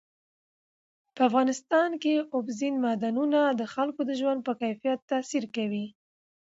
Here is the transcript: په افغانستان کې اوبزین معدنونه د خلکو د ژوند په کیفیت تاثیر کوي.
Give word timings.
په 1.15 1.21
افغانستان 1.29 1.89
کې 2.03 2.13
اوبزین 2.35 2.75
معدنونه 2.83 3.39
د 3.59 3.61
خلکو 3.73 4.01
د 4.05 4.11
ژوند 4.19 4.39
په 4.47 4.53
کیفیت 4.61 4.99
تاثیر 5.11 5.43
کوي. 5.55 5.85